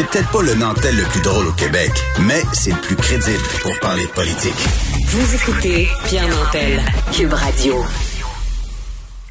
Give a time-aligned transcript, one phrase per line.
[0.00, 1.90] C'est peut-être pas le Nantel le plus drôle au Québec,
[2.20, 4.54] mais c'est le plus crédible pour parler de politique.
[5.04, 6.82] Vous écoutez Pierre Nantel,
[7.12, 7.84] Cube Radio.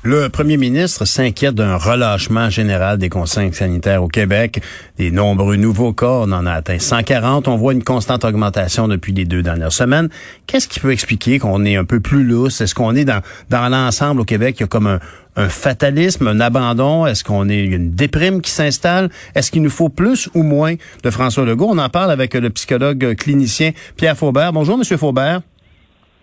[0.02, 4.62] Le premier ministre s'inquiète d'un relâchement général des consignes sanitaires au Québec.
[4.98, 7.50] Des nombreux nouveaux cas, on en a atteint 140.
[7.50, 10.08] On voit une constante augmentation depuis les deux dernières semaines.
[10.48, 12.62] Qu'est-ce qui peut expliquer qu'on est un peu plus lousse?
[12.62, 15.00] Est-ce qu'on est dans, dans l'ensemble au Québec, il y a comme un,
[15.36, 17.06] un fatalisme, un abandon?
[17.06, 19.10] Est-ce qu'on est une déprime qui s'installe?
[19.36, 21.68] Est-ce qu'il nous faut plus ou moins de François Legault?
[21.72, 24.54] On en parle avec le psychologue clinicien Pierre Faubert.
[24.54, 25.42] Bonjour, Monsieur Faubert.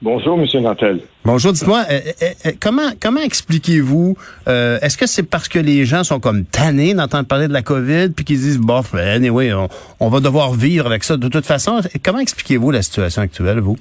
[0.03, 0.47] Bonjour, M.
[0.63, 1.01] Nantel.
[1.25, 4.15] Bonjour, dites-moi, euh, euh, euh, comment comment expliquez-vous,
[4.47, 8.11] est-ce que c'est parce que les gens sont comme tannés d'entendre parler de la COVID,
[8.15, 11.81] puis qu'ils disent, bof, anyway, on, on, va devoir vivre avec ça de toute façon?
[12.05, 13.77] Comment expliquez-vous la situation actuelle, vous?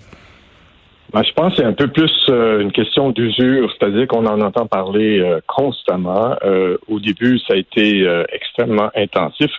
[1.12, 4.68] Ben, je pense que c'est un peu plus une question d'usure, c'est-à-dire qu'on en entend
[4.68, 6.36] parler constamment.
[6.88, 9.52] au début, ça a été extrêmement intensif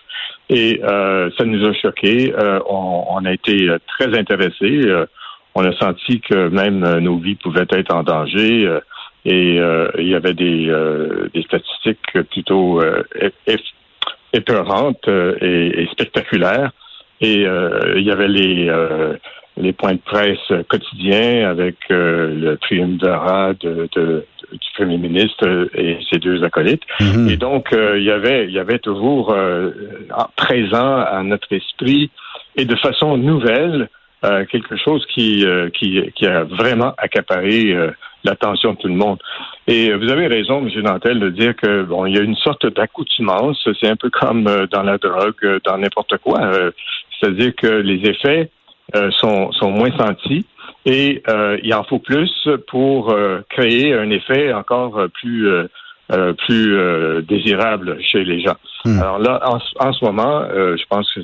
[0.49, 2.33] et ça nous a choqués.
[2.67, 4.81] On, on, a été très intéressés
[5.57, 8.79] on a senti que même euh, nos vies pouvaient être en danger euh,
[9.25, 10.71] et euh, il y avait des,
[11.33, 12.81] des statistiques plutôt
[14.31, 15.09] épeurantes
[15.41, 16.71] et, spectaculaires.
[17.19, 18.71] Et il y avait les,
[19.57, 26.19] les points de presse quotidiens avec le triumvirat de, de, du premier ministre et ses
[26.19, 26.83] deux acolytes.
[27.01, 27.29] Mm-hmm.
[27.29, 29.35] Et donc, il y avait il y avait toujours
[30.37, 32.11] présent à notre esprit
[32.55, 33.89] et de façon nouvelle
[34.27, 37.91] euh, quelque chose qui, euh, qui, qui, a vraiment accaparé euh,
[38.23, 39.19] l'attention de tout le monde.
[39.67, 40.69] Et vous avez raison, M.
[40.81, 43.67] Nantel, de dire que bon, il y a une sorte d'accoutumance.
[43.79, 46.39] C'est un peu comme dans la drogue, dans n'importe quoi.
[47.19, 48.49] C'est-à-dire que les effets
[49.11, 50.45] sont, sont moins sentis
[50.85, 51.21] et
[51.63, 53.15] il en faut plus pour
[53.49, 55.49] créer un effet encore plus
[56.37, 58.57] plus désirable chez les gens.
[58.85, 58.99] Hmm.
[59.01, 61.21] Alors là, en, en ce moment, je pense que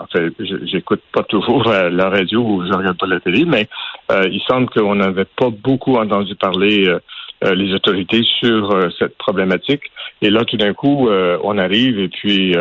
[0.00, 0.32] en fait,
[0.64, 3.68] j'écoute pas toujours euh, la radio ou je regarde pas la télé, mais
[4.10, 9.82] euh, il semble qu'on n'avait pas beaucoup entendu parler euh, les autorités sur cette problématique.
[10.22, 12.56] Et là, tout d'un coup, on arrive et puis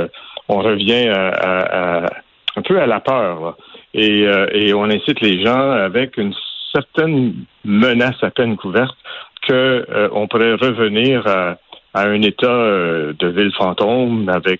[0.49, 2.05] on revient à,
[2.57, 3.55] un peu à la peur.
[3.93, 4.27] Et,
[4.73, 6.33] on incite les gens avec une
[6.73, 8.97] certaine menace à peine couverte
[9.47, 11.57] que on pourrait revenir à
[11.93, 12.67] un état
[13.17, 14.59] de ville fantôme avec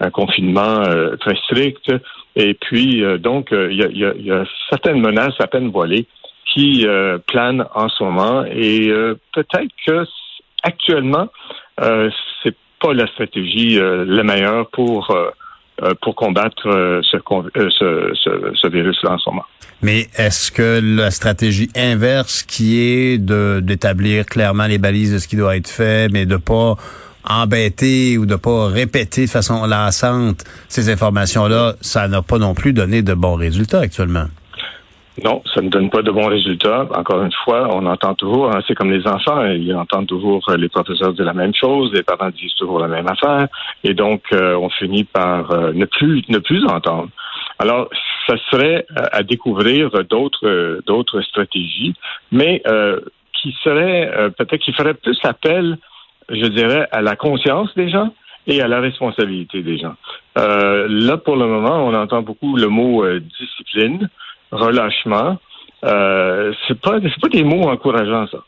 [0.00, 1.92] un confinement euh, très strict.
[2.36, 6.06] Et puis, euh, donc, euh, il y a, y, a, certaines menaces à peine voilées
[6.54, 6.86] qui
[7.26, 8.42] planent en ce moment.
[8.46, 8.90] Et
[9.34, 10.06] peut-être que
[10.62, 11.28] actuellement,
[11.78, 15.14] c'est pas la stratégie la meilleure pour
[16.00, 17.18] pour combattre ce,
[17.52, 19.44] ce, ce, virus-là en ce moment.
[19.82, 25.28] Mais est-ce que la stratégie inverse qui est de d'établir clairement les balises de ce
[25.28, 26.76] qui doit être fait, mais de pas
[27.24, 32.72] embêter ou de pas répéter de façon lassante ces informations-là, ça n'a pas non plus
[32.72, 34.26] donné de bons résultats actuellement.
[35.24, 36.86] Non, ça ne donne pas de bons résultats.
[36.94, 40.56] Encore une fois, on entend toujours, hein, c'est comme les enfants, ils entendent toujours euh,
[40.56, 43.48] les professeurs dire la même chose, les parents disent toujours la même affaire,
[43.82, 45.86] et donc euh, on finit par euh, ne
[46.38, 47.08] plus entendre.
[47.58, 47.88] Alors,
[48.28, 51.94] ça serait à découvrir d'autres d'autres stratégies,
[52.30, 52.62] mais
[53.32, 55.78] qui serait peut-être qui ferait plus appel
[56.28, 58.12] je dirais, à la conscience des gens
[58.46, 59.94] et à la responsabilité des gens.
[60.38, 64.08] Euh, là, pour le moment, on entend beaucoup le mot euh, discipline,
[64.50, 65.38] relâchement.
[65.84, 68.38] Euh, c'est pas c'est pas des mots encourageants ça.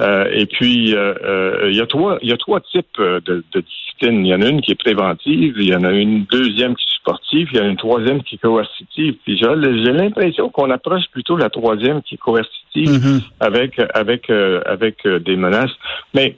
[0.00, 3.20] Euh, et puis euh, il y a trois il y a trois types de,
[3.52, 4.26] de discipline.
[4.26, 6.84] Il y en a une qui est préventive, il y en a une deuxième qui
[6.84, 9.14] est sportive, il y en a une troisième qui est coercitive.
[9.24, 13.22] Puis j'ai l'impression qu'on approche plutôt la troisième qui est coercitive mm-hmm.
[13.40, 15.74] avec avec avec des menaces.
[16.12, 16.36] Mais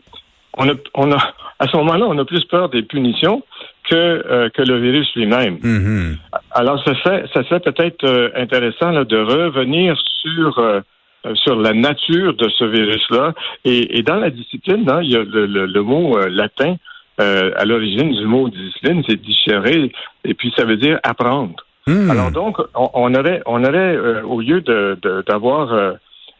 [0.57, 3.43] on a, on a, à ce moment-là, on a plus peur des punitions
[3.89, 5.57] que, euh, que le virus lui-même.
[5.57, 6.17] Mm-hmm.
[6.53, 10.81] Alors, ça fait, ça serait peut-être euh, intéressant là, de revenir sur euh,
[11.35, 13.35] sur la nature de ce virus-là.
[13.65, 16.77] Et, et, dans la discipline, hein, il y a le, le, mot latin
[17.19, 19.91] à l'origine du mot discipline, c'est digérer,
[20.25, 21.57] et puis ça veut dire apprendre.
[21.89, 22.11] Mm.
[22.13, 25.97] Alors donc, on, aurait, on aurait au lieu de d'avoir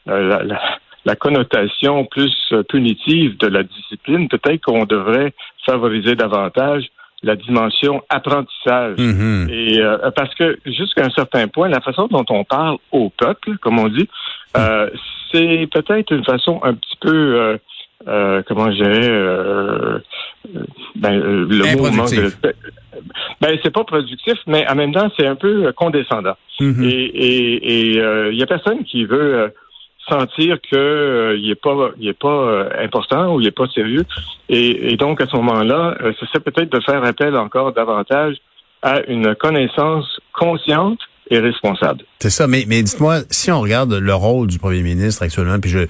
[0.07, 0.61] la, la
[1.07, 5.33] la connotation plus euh, punitive de la discipline, peut-être qu'on devrait
[5.65, 6.85] favoriser davantage
[7.23, 8.99] la dimension apprentissage.
[8.99, 9.49] Mhm.
[9.51, 13.57] Et euh, parce que jusqu'à un certain point, la façon dont on parle au peuple,
[13.59, 14.09] comme on dit,
[14.57, 14.91] euh,
[15.33, 17.57] c'est peut-être une façon un petit peu euh,
[18.09, 19.99] euh, comment je dirais euh,
[20.97, 22.33] ben, le mot manque de.
[23.41, 26.37] Ben, c'est pas productif, mais en même temps, c'est un peu condescendant.
[26.61, 26.83] Mhm.
[26.85, 29.49] Et et et, euh, il y a personne qui veut euh,
[30.09, 33.67] sentir que euh, il est pas il est pas euh, important ou il est pas
[33.69, 34.05] sérieux.
[34.49, 38.37] Et, et donc à ce moment-là, euh, peut-être de faire appel encore davantage
[38.83, 41.01] à une connaissance consciente
[41.31, 42.05] et responsable.
[42.19, 45.71] C'est ça, mais, mais dites-moi, si on regarde le rôle du premier ministre actuellement, puis
[45.71, 45.81] je,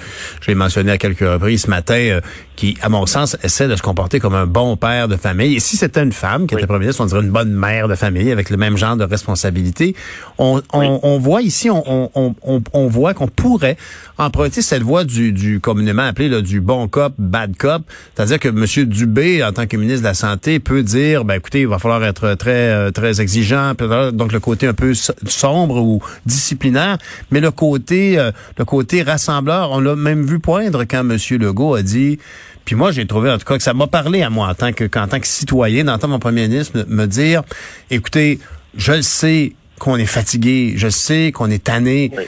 [0.40, 2.20] je l'ai mentionné à quelques reprises ce matin, euh,
[2.56, 5.54] qui, à mon sens, essaie de se comporter comme un bon père de famille.
[5.54, 6.60] Et si c'était une femme qui Oui.
[6.60, 9.04] était premier ministre, on dirait une bonne mère de famille avec le même genre de
[9.04, 9.94] responsabilité.
[10.38, 10.98] On, on, Oui.
[11.04, 13.76] on voit ici, on, on, on, on voit qu'on pourrait
[14.18, 17.82] emprunter cette voie du, du communément appelé là, du bon cop, bad cop.
[18.16, 18.64] C'est-à-dire que M.
[18.88, 22.02] Dubé, en tant que ministre de la Santé, peut dire, ben écoutez, il va falloir
[22.04, 26.98] être très euh, très exigeant, peut-être, donc le côté un peu so- sombre ou disciplinaire,
[27.30, 31.16] mais le côté euh, le côté rassembleur, on l'a même vu poindre quand M.
[31.38, 32.18] Legault a dit
[32.64, 34.72] puis moi, j'ai trouvé en tout cas que ça m'a parlé à moi en tant
[34.72, 37.42] que en tant que citoyen d'entendre mon premier ministre me, dire
[37.90, 38.40] écoutez,
[38.76, 42.10] je le sais qu'on est fatigué, je sais qu'on est tanné.
[42.16, 42.24] Oui.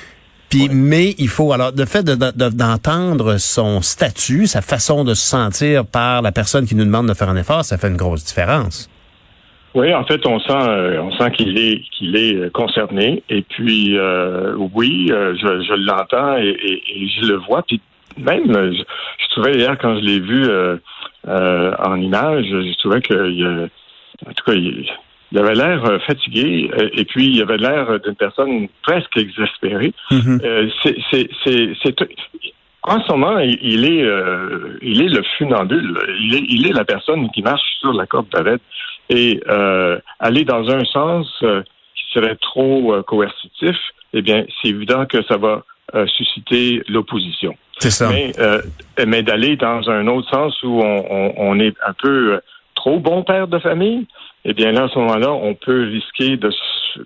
[0.48, 5.12] Puis, mais il faut alors le fait de- de- d'entendre son statut, sa façon de
[5.14, 7.96] se sentir par la personne qui nous demande de faire un effort, ça fait une
[7.98, 8.88] grosse différence.
[9.74, 13.22] Oui, en fait, on sent, euh, on sent qu'il est, qu'il est euh, concerné.
[13.28, 17.62] Et puis, euh, oui, euh, je, je l'entends et, et- et je le vois.
[17.62, 17.80] Puis
[18.16, 20.76] même, je, je trouvais hier quand je l'ai vu euh,
[21.28, 23.64] euh, en image, je trouvais que,
[24.26, 24.86] en tout cas, il,
[25.30, 29.92] il avait l'air fatigué et puis il avait l'air d'une personne presque exaspérée.
[30.10, 30.40] Mhm.
[30.44, 32.06] Euh, c'est, c'est, c'est, c'est-
[32.84, 35.98] en ce moment, il, est, euh, il est le funambule.
[36.20, 38.56] Il est, il est la personne qui marche sur la corde d'arrêt.
[39.10, 41.62] Et euh, aller dans un sens euh,
[41.94, 43.76] qui serait trop euh, coercitif,
[44.12, 45.62] eh bien, c'est évident que ça va
[45.94, 47.54] euh, susciter l'opposition.
[47.78, 48.08] C'est ça.
[48.10, 48.60] Mais, euh,
[49.06, 52.40] mais d'aller dans un autre sens où on, on- on est un peu euh,
[52.74, 54.06] trop bon père de famille,
[54.44, 56.50] eh bien là, à ce moment-là, on peut risquer de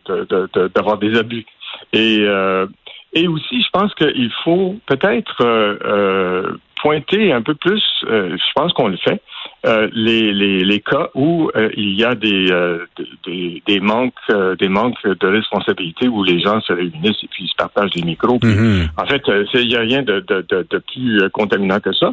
[0.08, 1.44] de- de- de- d'avoir des abus.
[1.92, 2.66] Et, euh,
[3.12, 8.52] et aussi, je pense qu'il faut peut-être euh, euh, pointer un peu plus, euh, je
[8.54, 9.20] pense qu'on le fait,
[9.64, 12.84] euh, les, les, les cas où euh, il y a des, euh,
[13.24, 17.44] des- des, manques euh, des manques de responsabilité où les gens se réunissent et puis
[17.44, 18.38] ils se partagent des micros.
[18.40, 18.88] puis Mhm.
[18.96, 21.92] en fait, euh, il n'y a rien de, de, de, de plus euh, contaminant que
[21.92, 22.12] ça.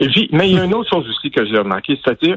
[0.00, 2.36] Et puis, mais il y a une autre chose aussi que j'ai remarqué, c'est-à-dire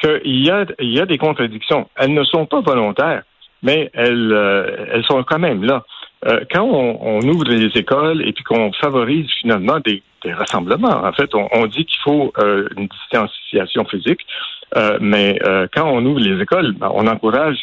[0.00, 1.88] qu'il y a, il y a des contradictions.
[1.96, 3.22] Elles ne sont pas volontaires,
[3.62, 5.84] mais elles, euh, elles sont quand même là.
[6.26, 11.30] Euh, quand on, ouvre les écoles et puis qu'on favorise finalement des, rassemblements, en fait,
[11.34, 14.26] on, dit qu'il faut euh, une distanciation physique,
[14.76, 15.38] euh, mais
[15.72, 17.58] quand on ouvre les écoles, ben, on encourage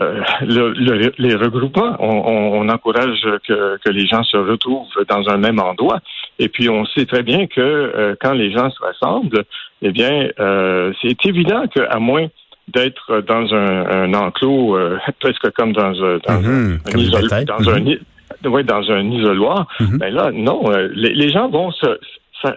[0.00, 1.94] le- le- les regroupements.
[2.00, 6.00] On, encourage que, que les gens se retrouvent dans un même endroit.
[6.40, 9.44] Et puis, on sait très bien que quand les gens se rassemblent,
[9.82, 10.28] eh bien,
[11.00, 12.26] c'est évident qu'à moins
[12.74, 16.80] d'être dans un, un enclos, euh, presque comme dans, un- dans un- Mhm.
[16.86, 18.52] un, Comme isol- dans un Mhm.
[18.52, 19.98] ouais, dans un isoloir, Mhm.
[19.98, 21.98] ben là, non, euh, les, les gens vont se,
[22.42, 22.48] se,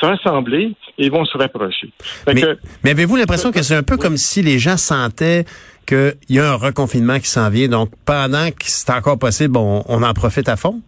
[0.00, 1.90] se rassembler et vont se rapprocher.
[2.24, 2.34] Fait
[2.82, 5.44] Mais, avez-vous l'impression que c'est un peu comme si les gens sentaient
[5.86, 9.82] qu'il y a un reconfinement qui s'en vient, donc pendant que c'est encore possible, on,
[9.88, 10.80] on en profite à fond?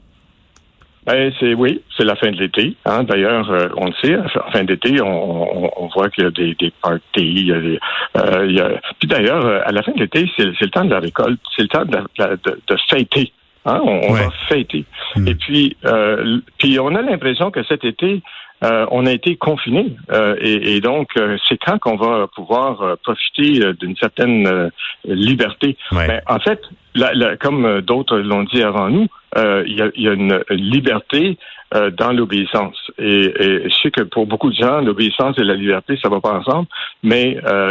[1.07, 2.77] Ben, c'est oui, c'est la fin de l'été.
[2.87, 3.05] Hein.
[3.05, 6.31] D'ailleurs, euh, on le sait, en fin d'été, on, on, on voit qu'il y a
[6.31, 7.01] des, des parties.
[7.17, 7.79] il y a des,
[8.17, 8.71] euh, il y a...
[8.99, 11.39] Puis d'ailleurs, euh, à la fin de l'été, c'est c'est le temps de la récolte,
[11.55, 13.33] c'est le temps de, la- de, de fêter.
[13.67, 13.81] Hein.
[13.85, 14.25] On, on Ouais.
[14.25, 14.85] va fêter.
[15.17, 15.29] Hmm.
[15.29, 18.23] Et puis, euh, puis on a l'impression que cet été,
[18.63, 19.95] euh, on a été confinés.
[20.11, 24.71] Euh, et, et donc, euh, c'est quand qu'on va pouvoir profiter d'une certaine
[25.05, 25.77] liberté.
[25.93, 26.07] Ouais.
[26.09, 26.61] Ben, en fait,
[26.95, 30.09] la- la- comme euh, d'autres l'ont dit avant nous, euh, il y, a, il y
[30.09, 31.39] a une liberté
[31.75, 32.77] euh, dans l'obéissance.
[32.99, 36.21] Et, et je sais que pour beaucoup de gens, l'obéissance et la liberté, ça va
[36.21, 36.69] pas ensemble.
[37.03, 37.69] Mais euh,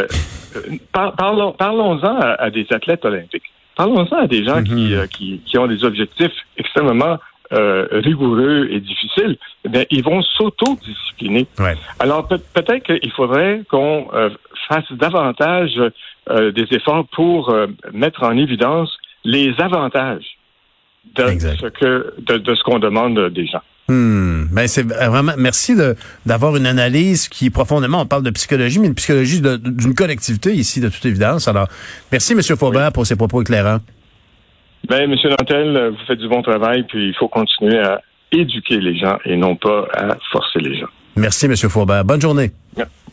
[0.56, 0.60] euh,
[0.92, 3.50] par- parlons, parlons-en à, à des athlètes olympiques.
[3.76, 4.92] Parlons-en à des gens qui, Mhm.
[4.92, 7.18] euh, qui, qui ont des objectifs extrêmement
[7.52, 9.36] euh, rigoureux et difficiles.
[9.64, 11.46] Eh bien, ils vont s'auto-discipliner.
[11.58, 11.74] Ouais.
[11.98, 14.30] Alors peut- peut-être qu'il faudrait qu'on euh,
[14.68, 15.78] fasse davantage
[16.30, 20.24] euh, des efforts pour euh, mettre en évidence les avantages
[21.16, 21.58] de Exact.
[21.60, 23.62] ce que de, de ce qu'on demande des gens.
[23.88, 24.46] Hmm.
[24.50, 28.86] Ben c'est vraiment merci de d'avoir une analyse qui profondément on parle de psychologie mais
[28.86, 31.48] une psychologie d'une collectivité ici de toute évidence.
[31.48, 31.68] Alors
[32.10, 33.80] merci monsieur Faubert pour ces propos éclairants.
[34.88, 38.02] Ben, Monsieur Nantel, euh, vous faites du bon travail, puis il faut continuer à
[38.32, 40.88] éduquer les gens et non pas à forcer les gens.
[41.16, 42.04] Merci monsieur Faubert.
[42.04, 42.50] Bonne journée.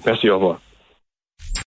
[0.05, 0.59] Merci, au revoir.